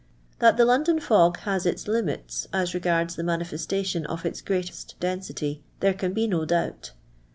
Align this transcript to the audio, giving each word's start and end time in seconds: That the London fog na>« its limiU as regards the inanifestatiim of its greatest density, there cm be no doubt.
That 0.39 0.57
the 0.57 0.65
London 0.65 0.99
fog 0.99 1.37
na>« 1.45 1.59
its 1.63 1.83
limiU 1.85 2.47
as 2.51 2.73
regards 2.73 3.15
the 3.15 3.21
inanifestatiim 3.21 4.03
of 4.05 4.25
its 4.25 4.41
greatest 4.41 4.95
density, 4.99 5.61
there 5.79 5.93
cm 5.93 6.15
be 6.15 6.25
no 6.25 6.43
doubt. 6.43 6.93